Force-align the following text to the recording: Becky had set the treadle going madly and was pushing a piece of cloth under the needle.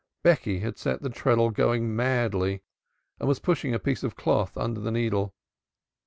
Becky 0.23 0.61
had 0.61 0.79
set 0.79 1.03
the 1.03 1.11
treadle 1.11 1.51
going 1.51 1.95
madly 1.95 2.63
and 3.19 3.27
was 3.29 3.37
pushing 3.37 3.75
a 3.75 3.77
piece 3.77 4.01
of 4.01 4.15
cloth 4.15 4.57
under 4.57 4.79
the 4.81 4.89
needle. 4.89 5.35